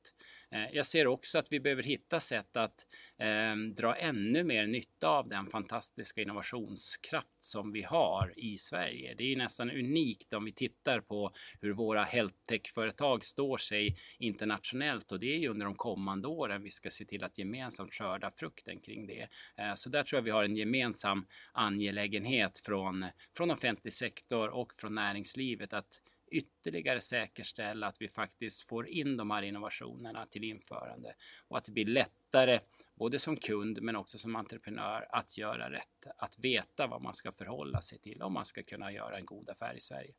[0.51, 2.87] Eh, jag ser också att vi behöver hitta sätt att
[3.19, 9.15] eh, dra ännu mer nytta av den fantastiska innovationskraft som vi har i Sverige.
[9.17, 13.70] Det är nästan unikt om vi tittar på hur våra healthtech-företag står sig
[14.17, 17.93] internationellt och det är ju under de kommande åren vi ska se till att gemensamt
[17.93, 19.27] skörda frukten kring det.
[19.57, 23.05] Eh, så där tror jag vi har en gemensam angelägenhet från,
[23.37, 29.31] från offentlig sektor och från näringslivet att ytterligare säkerställa att vi faktiskt får in de
[29.31, 31.13] här innovationerna till införande
[31.47, 32.59] och att det blir lättare
[32.95, 37.31] både som kund men också som entreprenör att göra rätt, att veta vad man ska
[37.31, 40.13] förhålla sig till om man ska kunna göra en god affär i Sverige.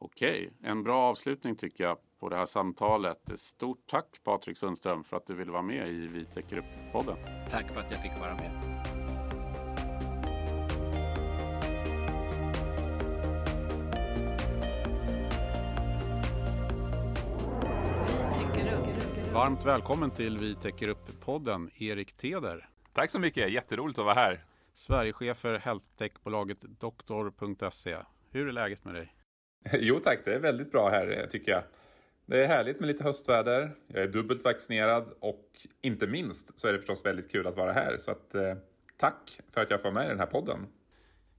[0.00, 3.30] Okej, en bra avslutning tycker jag på det här samtalet.
[3.34, 7.16] Stort tack Patrik Sundström för att du ville vara med i Vitek Grupp-podden.
[7.50, 8.84] Tack för att jag fick vara med.
[19.34, 22.68] Varmt välkommen till Vi täcker upp-podden, Erik Teder.
[22.92, 24.44] Tack så mycket, jätteroligt att vara här.
[24.74, 27.96] Sverigechef för healthtech-bolaget doktor.se.
[28.30, 29.17] Hur är läget med dig?
[29.72, 31.62] Jo tack, det är väldigt bra här tycker jag.
[32.26, 33.70] Det är härligt med lite höstväder.
[33.86, 37.72] Jag är dubbelt vaccinerad och inte minst så är det förstås väldigt kul att vara
[37.72, 37.96] här.
[37.98, 38.54] Så att, eh,
[38.96, 40.66] tack för att jag får med i den här podden.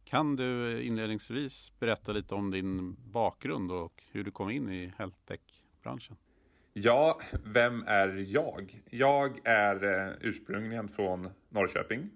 [0.04, 6.18] Kan du inledningsvis berätta lite om din bakgrund och hur du kom in i healthtech-branschen?
[6.74, 8.82] Ja, vem är jag?
[8.90, 12.10] Jag är eh, ursprungligen från Norrköping.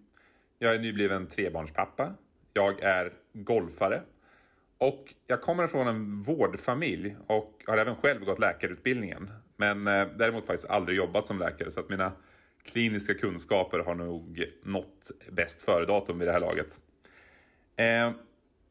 [0.59, 2.13] Jag är nybliven trebarnspappa.
[2.53, 4.01] Jag är golfare.
[4.83, 9.29] Och jag kommer från en vårdfamilj och har även själv gått läkarutbildningen.
[9.57, 12.11] Men eh, däremot faktiskt aldrig jobbat som läkare så att mina
[12.63, 16.79] kliniska kunskaper har nog nått bäst före-datum vid det här laget.
[17.75, 18.11] Eh,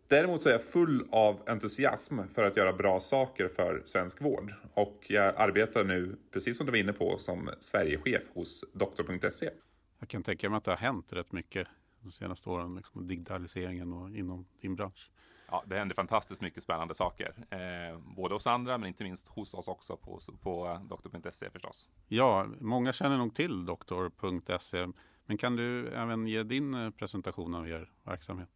[0.09, 4.55] Däremot så är jag full av entusiasm för att göra bra saker för svensk vård.
[4.75, 9.51] Och jag arbetar nu, precis som du var inne på, som Sverigechef hos doktor.se.
[9.99, 11.69] Jag kan tänka mig att det har hänt rätt mycket
[12.01, 15.11] de senaste åren, liksom digitaliseringen och inom din bransch.
[15.53, 17.35] Ja, det händer fantastiskt mycket spännande saker.
[17.51, 21.89] Eh, både hos andra men inte minst hos oss också på, på doktor.se förstås.
[22.09, 24.87] Ja, många känner nog till doktor.se.
[25.27, 28.49] Men kan du även ge din eh, presentation av er verksamhet?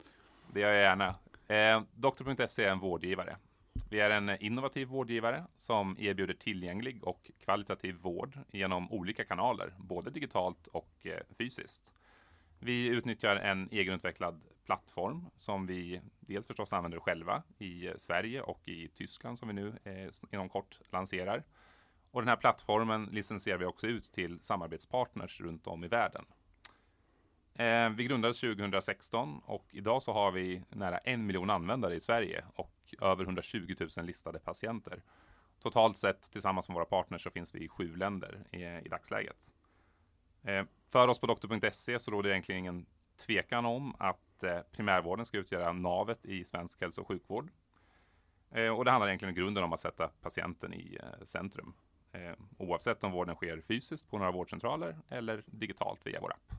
[0.52, 1.14] Det gör jag gärna.
[1.48, 3.36] Eh, doktor.se är en vårdgivare.
[3.90, 10.10] Vi är en innovativ vårdgivare som erbjuder tillgänglig och kvalitativ vård genom olika kanaler, både
[10.10, 11.82] digitalt och eh, fysiskt.
[12.58, 18.68] Vi utnyttjar en egenutvecklad plattform som vi dels förstås använder själva i eh, Sverige och
[18.68, 21.44] i Tyskland som vi nu eh, inom kort lanserar.
[22.10, 26.24] Och den här plattformen licensierar vi också ut till samarbetspartners runt om i världen.
[27.54, 32.44] Eh, vi grundades 2016 och idag så har vi nära en miljon användare i Sverige
[32.54, 35.02] och över 120 000 listade patienter.
[35.62, 39.50] Totalt sett tillsammans med våra partners så finns vi i sju länder i, i dagsläget.
[40.42, 42.86] Eh, för oss på doktor.se så råder egentligen ingen
[43.18, 47.50] tvekan om att eh, primärvården ska utgöra navet i svensk hälso och sjukvård.
[48.50, 51.74] Eh, och det handlar egentligen i grunden om att sätta patienten i eh, centrum.
[52.58, 56.52] Oavsett om vården sker fysiskt på några vårdcentraler eller digitalt via vår app.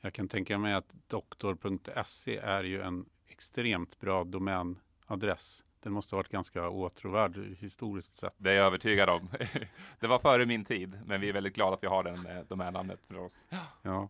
[0.00, 5.64] Jag kan tänka mig att doktor.se är ju en extremt bra domänadress.
[5.80, 8.34] Den måste ha varit ganska åtråvärd historiskt sett.
[8.36, 9.28] Det är jag övertygad om.
[10.00, 13.00] det var före min tid, men vi är väldigt glada att vi har den domännamnet
[13.02, 13.44] för oss.
[13.82, 14.08] Ja.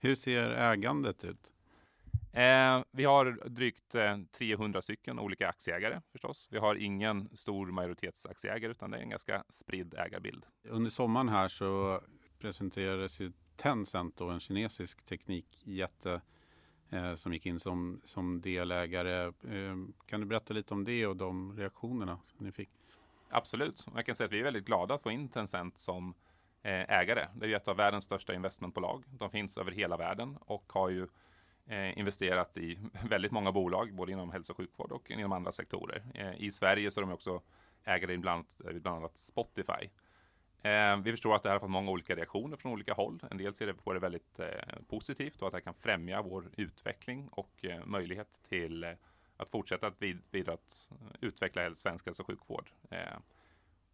[0.00, 1.52] Hur ser ägandet ut?
[2.32, 6.48] Eh, vi har drygt eh, 300 stycken olika aktieägare förstås.
[6.50, 10.46] Vi har ingen stor majoritetsaktieägare utan det är en ganska spridd ägarbild.
[10.62, 12.00] Under sommaren här så
[12.38, 16.20] presenterades ju Tencent, då, en kinesisk teknikjätte
[16.90, 19.24] eh, som gick in som, som delägare.
[19.26, 22.70] Eh, kan du berätta lite om det och de reaktionerna som ni fick?
[23.28, 23.86] Absolut.
[23.94, 26.14] Jag kan säga att vi är väldigt glada att få in Tencent som
[26.62, 27.26] Eh, ägare.
[27.34, 29.04] Det är ju ett av världens största investmentbolag.
[29.10, 31.08] De finns över hela världen och har ju
[31.66, 36.02] eh, investerat i väldigt många bolag, både inom hälso och sjukvård och inom andra sektorer.
[36.14, 37.42] Eh, I Sverige så är de också
[37.84, 39.88] ägare i bland, bland annat Spotify.
[41.02, 43.22] Vi förstår att det här har fått många olika reaktioner från olika håll.
[43.30, 44.40] En del ser på det väldigt
[44.88, 48.84] positivt och att det kan främja vår utveckling och möjlighet till
[49.36, 49.98] att fortsätta att
[50.30, 50.90] bidra att
[51.20, 52.70] utveckla svensk hälso och sjukvård.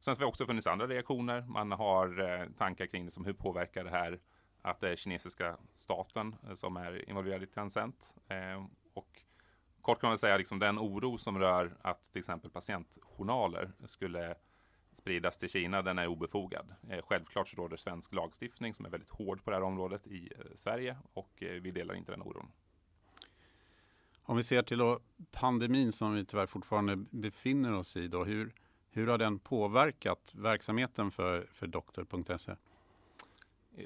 [0.05, 1.41] Sen har det också funnits andra reaktioner.
[1.41, 4.21] Man har eh, tankar kring liksom hur påverkar det här
[4.63, 7.97] att det är kinesiska staten eh, som är involverad i Tencent.
[8.95, 9.23] och
[9.81, 14.35] kort kan man säga liksom den oro som rör att till exempel patientjournaler skulle
[14.93, 16.75] spridas till Kina, den är obefogad.
[17.05, 20.97] Självklart så råder svensk lagstiftning som är väldigt hård på det här området i Sverige
[21.13, 22.53] och vi delar inte den oron.
[24.23, 24.97] Om vi ser till
[25.33, 28.53] pandemin som vi tyvärr fortfarande befinner oss i, då, hur,
[28.95, 32.57] hur har den påverkat verksamheten för, för doktor.se?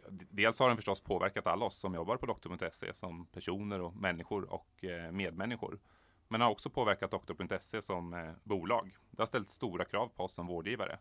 [0.08, 4.52] Dels har den förstås påverkat alla oss som jobbar på doktor.se som personer och människor
[4.52, 5.78] och eh, medmänniskor
[6.28, 8.96] men har också påverkat doktor.se som eh, bolag.
[9.10, 10.98] Det har ställt stora krav på oss som vårdgivare.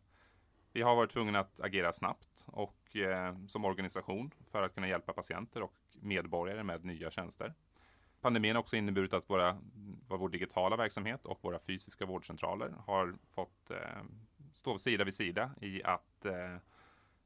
[0.74, 5.13] Vi har varit tvungna att agera snabbt och eh, som organisation för att kunna hjälpa
[5.13, 7.54] patienter och medborgare med nya tjänster.
[8.22, 9.58] Pandemin har också inneburit att våra,
[10.08, 14.04] vår digitala verksamhet och våra fysiska vårdcentraler har fått eh,
[14.54, 16.56] stå sida vid sida i att eh,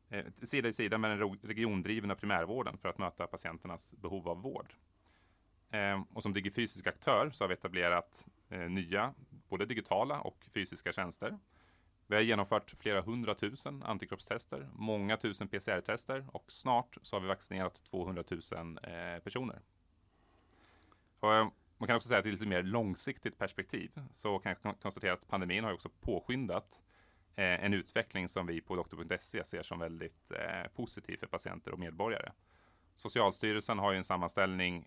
[0.09, 4.73] eh sida vid sida med den regiondrivna primärvården för att möta patienternas behov av vård.
[5.71, 9.13] Eh, och som digifysisk aktör så har vi etablerat eh, nya,
[9.49, 11.37] både digitala och fysiska tjänster.
[12.07, 17.83] Vi har genomfört flera hundratusen antikroppstester, många tusen PCR-tester och snart så har vi vaccinerat
[17.83, 19.61] 200 000 eh, personer.
[21.21, 24.79] Och, eh, man kan också säga att i lite mer långsiktigt perspektiv så kan jag
[24.81, 26.81] konstatera att pandemin har också påskyndat
[27.35, 31.79] eh, en utveckling som vi på doktor.se ser som väldigt eh, positiv för patienter och
[31.79, 32.31] medborgare.
[32.95, 34.85] Socialstyrelsen har i en sammanställning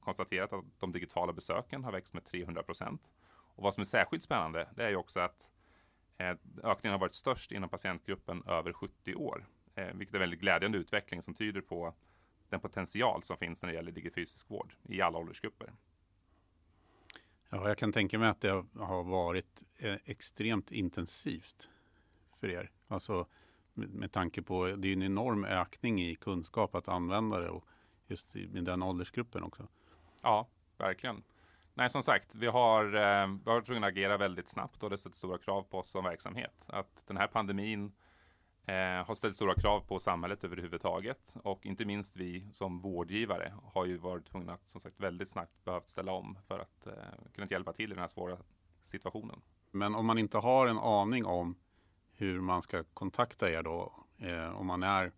[0.00, 3.10] konstaterat att de digitala besöken har växt med 300 procent.
[3.30, 5.50] Och vad som är särskilt spännande, det är ju också att
[6.62, 9.46] ökningen har varit störst inom patientgruppen över 70 år,
[9.94, 11.94] vilket är en väldigt glädjande utveckling som tyder på
[12.50, 15.72] den potential som finns när det gäller digifysisk vård i alla åldersgrupper.
[17.48, 21.70] Ja, jag kan tänka mig att det har varit eh, extremt intensivt
[22.40, 22.70] för er.
[22.88, 23.26] Alltså
[23.74, 27.64] med, med tanke på, det är en enorm ökning i kunskap att använda det och
[28.06, 29.68] just med den åldersgruppen också.
[30.22, 31.22] Ja, verkligen.
[31.74, 34.98] Nej, som sagt, vi har, eh, vi har tvungna att agera väldigt snabbt och det
[34.98, 36.64] sätter stora krav på oss som verksamhet.
[36.66, 37.92] Att den här pandemin
[38.70, 43.86] eh, har ställt stora krav på samhället överhuvudtaget och inte minst vi som vårdgivare har
[43.86, 46.92] ju varit tvungna att som sagt väldigt snabbt behövt ställa om för att eh,
[47.34, 48.38] kunna hjälpa till i den här svåra
[48.82, 49.40] situationen.
[49.70, 51.56] Men om man inte har en aning om
[52.12, 55.12] hur man ska kontakta er då, eh, om man är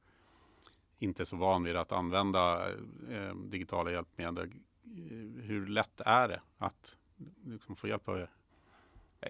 [0.99, 2.71] inte så van vid att använda
[3.11, 4.51] eh, digitala hjälpmedel.
[4.85, 6.97] Eh, hur lätt är det att
[7.45, 8.31] liksom få hjälp av er?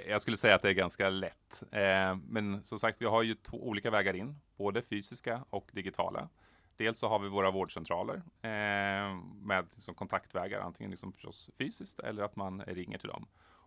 [0.08, 1.62] Jag skulle säga att det är ganska lätt.
[1.70, 6.28] Eh, men som sagt, vi har ju två olika vägar in, både fysiska och digitala.
[6.76, 12.22] Dels så har vi våra vårdcentraler eh, med liksom kontaktvägar, antingen liksom förstås fysiskt eller
[12.22, 13.26] att man ringer till dem.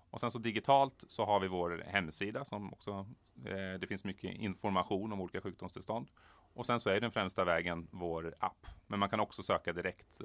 [0.09, 3.07] Och sen så digitalt så har vi vår hemsida som också,
[3.45, 6.07] eh, det finns mycket information om olika sjukdomstillstånd.
[6.53, 8.65] Och sen så är den främsta vägen vår app.
[8.87, 10.21] Men man kan också söka direkt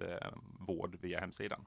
[0.58, 1.66] vård via hemsidan.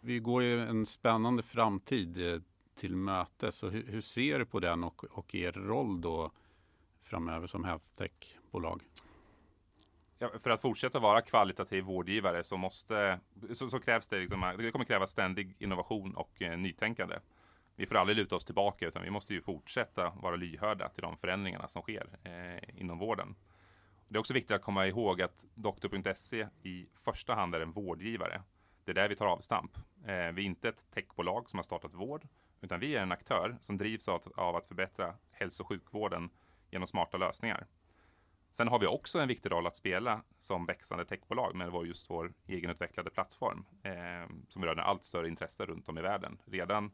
[0.00, 2.42] Vi går ju en spännande framtid
[2.76, 3.56] till mötes.
[3.56, 6.30] Så hur, hur, ser du på den och, och er roll då
[7.02, 8.82] framöver som healthtech-bolag?
[10.18, 13.20] Ja, för att fortsätta vara kvalitativ vårdgivare så, måste,
[13.54, 17.18] så, så krävs det, liksom, det kommer krävas ständig innovation och eh, nytänkande.
[17.76, 21.16] Vi får aldrig luta oss tillbaka utan vi måste ju fortsätta vara lyhörda till de
[21.16, 23.34] förändringarna som sker eh, inom vården.
[24.08, 28.42] Det är också viktigt att komma ihåg att doktor.se i första hand är en vårdgivare.
[28.84, 29.76] Det är där vi tar avstamp.
[29.76, 32.26] Eh, vi är inte ett techbolag som har startat vård,
[32.60, 36.30] utan vi är en aktör som drivs av, av att förbättra hälso och sjukvården
[36.70, 37.66] genom smarta lösningar.
[38.50, 42.10] Sen har vi också en viktig roll att spela som växande techbolag med vår, just
[42.10, 46.38] vår egenutvecklade plattform eh, som rör allt större intresse runt om i världen.
[46.44, 46.90] Redan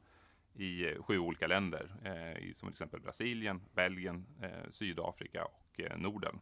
[0.54, 5.98] i eh, sju olika länder, eh, som till exempel Brasilien, Belgien, eh, Sydafrika och eh,
[5.98, 6.40] Norden.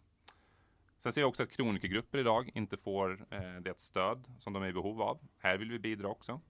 [0.99, 4.69] Sen ser vi också att kronikergrupper idag inte får eh, det stöd som de är
[4.69, 5.21] i behov av.
[5.39, 6.41] Här vill vi bidra också.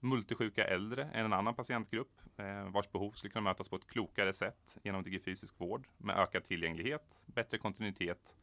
[0.00, 4.32] Multisjuka äldre är en annan patientgrupp eh, vars behov skulle kunna mötas på ett klokare
[4.32, 8.34] sätt genom digifysisk vård med ökad tillgänglighet, bättre kontinuitet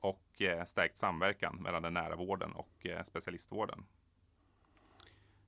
[0.00, 3.84] och eh, stärkt samverkan mellan den nära vården och eh, specialistvården.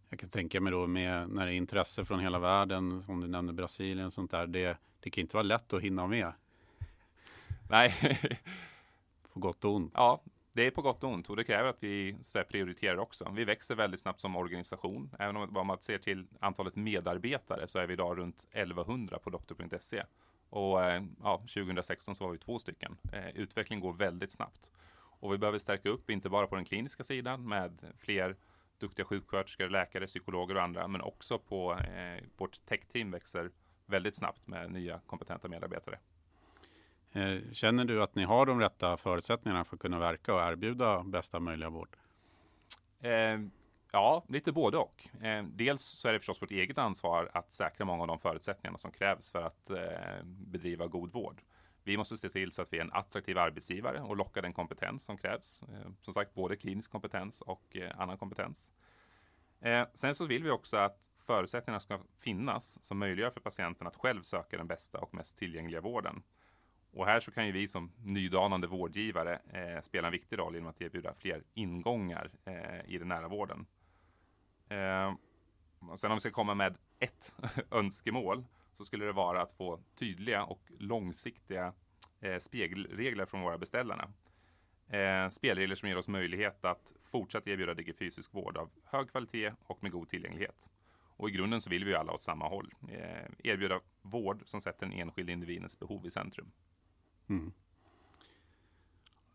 [0.09, 3.27] Jag kan tänka mig då med när det är intresse från hela världen, som du
[3.27, 6.33] nämnde Brasilien och sånt där, det, det kan inte vara lätt att hinna med.
[7.71, 7.93] Nej.
[9.33, 9.93] på gott och ont.
[9.95, 10.21] Ja,
[10.57, 13.33] det är på gott och ont och det kräver att vi så här, prioriterar också.
[13.35, 15.11] Vi växer väldigt snabbt som organisation.
[15.19, 20.03] Även om man ser till antalet medarbetare så är vi idag runt 1100 på doktor.se.
[20.49, 22.97] Och eh, ja, 2016 så var vi två stycken.
[23.13, 24.71] Eh, Utvecklingen går väldigt snabbt.
[25.21, 28.37] Och vi behöver stärka upp, inte bara på den kliniska sidan med fler
[28.79, 33.51] duktiga sjuksköterskor, läkare, psykologer och andra, men också på eh, vårt techteam växer
[33.87, 35.99] väldigt snabbt med nya kompetenta medarbetare.
[37.17, 41.03] Eh, känner du att ni har de rätta förutsättningarna för att kunna verka och erbjuda
[41.03, 41.97] bästa möjliga vård?
[43.01, 43.41] Eh,
[43.93, 45.09] ja, lite både och.
[45.23, 48.79] Eh, dels så är det förstås vårt eget ansvar att säkra många av de förutsättningarna
[48.79, 51.43] som krävs för att eh, bedriva god vård.
[51.85, 55.05] Vi måste se till så att vi är en attraktiv arbetsgivare och locka den kompetens
[55.05, 55.61] som krävs.
[55.63, 58.71] Eh, som sagt, både klinisk kompetens och eh, annan kompetens.
[59.95, 64.23] sen så vill vi också att förutsättningarna ska finnas som möjliggör för patienten att själv
[64.23, 66.23] söka den bästa och mest tillgängliga vården.
[66.97, 70.71] Och här så kan ju vi som nydanande vårdgivare eh, spela en viktig roll genom
[70.71, 73.67] att erbjuda fler ingångar eh, i den nära vården.
[74.69, 75.15] Eh,
[75.97, 77.35] sen om vi ska komma med ett
[77.71, 81.73] önskemål så skulle det vara att få tydliga och långsiktiga
[82.21, 84.09] eh, spelregler från våra beställare.
[84.89, 89.83] Eh, spelregler som ger oss möjlighet att fortsätta erbjuda digifysisk vård av hög kvalitet och
[89.83, 90.69] med god tillgänglighet.
[91.17, 92.75] Och i grunden så vill vi alla åt samma håll.
[92.89, 96.53] Eh, erbjuda vård som sätter den enskilde individens behov i centrum.
[97.29, 97.53] Mm.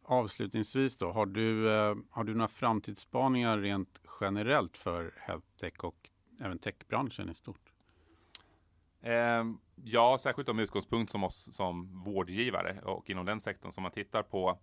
[0.04, 6.10] Avslutningsvis då, har du, eh, har du några framtidsspaningar rent generellt för healthtech och
[6.42, 7.74] även techbranschen i stort?
[9.02, 9.44] Eh,
[9.76, 14.24] ja, särskilt med utgångspunkt som oss som vårdgivare och inom den sektorn som man tittar
[14.24, 14.60] på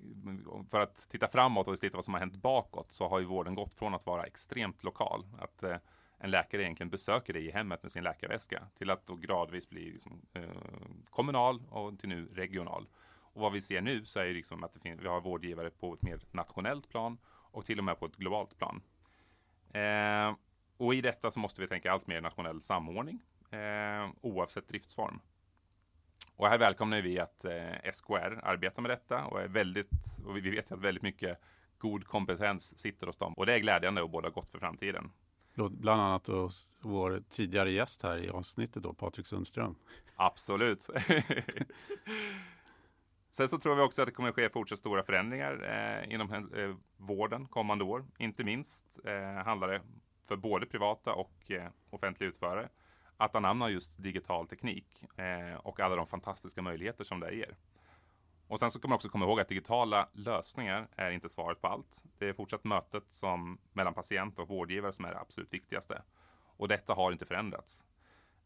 [0.00, 3.24] mm, för att titta framåt och titta vad som har hänt bakåt så har ju
[3.24, 5.26] vården gått från att vara extremt lokal.
[5.38, 5.76] Att eh,
[6.22, 9.90] en läkare egentligen besöker dig i hemmet med sin läkarväska till att då gradvis bli
[9.90, 10.42] liksom, eh,
[11.10, 12.86] kommunal och till nu regional.
[13.32, 15.70] Och vad vi ser nu så är ju liksom att det finns, vi har vårdgivare
[15.70, 18.82] på ett mer nationellt plan och till och med på ett globalt plan.
[19.72, 20.36] Eh,
[20.76, 23.20] och i detta så måste vi tänka allt mer nationell samordning
[23.50, 25.20] eh, oavsett driftsform.
[26.36, 29.90] Och här välkomnar vi att eh, SKR arbetar med detta och är väldigt,
[30.26, 31.38] och vi vet att väldigt mycket
[31.78, 33.34] god kompetens sitter hos dem.
[33.34, 35.12] Och det är glädjande och båda gott för framtiden.
[35.54, 39.74] Bland annat hos vår tidigare gäst här i avsnittet då, Patrik Sundström.
[40.16, 40.80] Absolut.
[43.30, 46.74] Sen så tror vi också att det kommer ske fortsatt stora förändringar eh, inom eh,
[46.96, 48.04] vården kommande år.
[48.18, 49.82] Inte minst eh, handlar det
[50.28, 52.68] för både privata och eh, offentliga utförare
[53.16, 57.56] att anamma just digital teknik eh, och alla de fantastiska möjligheter som det ger.
[58.46, 61.68] Och sen så ska man också komma ihåg att digitala lösningar är inte svaret på
[61.68, 62.04] allt.
[62.18, 66.02] Det är fortsatt mötet som mellan patient och vårdgivare som är det absolut viktigaste.
[66.56, 67.84] Och detta har inte förändrats.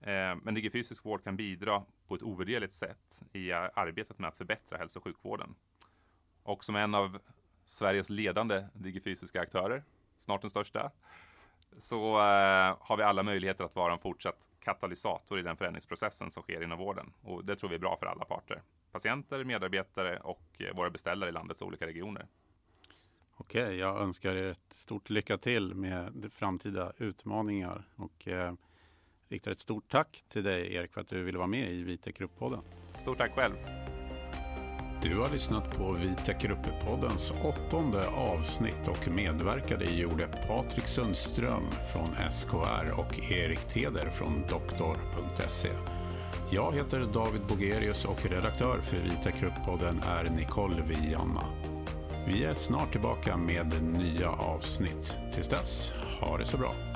[0.00, 4.78] Eh, men digifysisk vård kan bidra på ett ovärderligt sätt i arbetet med att förbättra
[4.78, 5.54] hälso och sjukvården.
[6.42, 7.18] Och som en av
[7.64, 9.84] Sveriges ledande digifysiska aktörer,
[10.20, 10.90] snart den största,
[11.78, 16.42] så eh, har vi alla möjligheter att vara en fortsatt katalysator i den förändringsprocessen som
[16.42, 17.12] sker inom vården.
[17.22, 18.62] Och det tror vi är bra för alla parter.
[18.92, 22.26] Patienter, medarbetare och våra beställare i landets olika regioner.
[23.36, 28.52] Okej, jag önskar er ett stort lycka till med framtida utmaningar och eh,
[29.28, 32.14] riktar ett stort tack till dig Erik för att du ville vara med i Vitec
[32.14, 32.60] Grupp-podden.
[32.98, 33.54] Stort tack själv.
[35.02, 42.32] Du har lyssnat på Vitec Grupp-poddens åttonde avsnitt och medverkade i gjorde Patrik Sundström från
[42.32, 45.95] SKR och Erik Teder från doktor.se.
[46.50, 51.44] Jag heter David Bogerius och redaktör för Vita Krupp-podden är Nicole Vianna.
[52.26, 55.16] Vi är snart tillbaka med nya avsnitt.
[55.34, 56.95] Tills dess, ha det så bra.